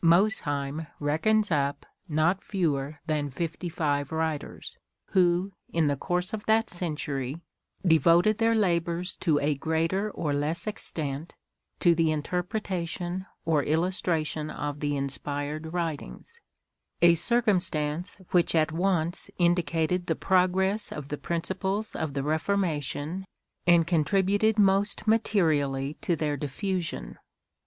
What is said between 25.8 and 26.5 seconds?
to their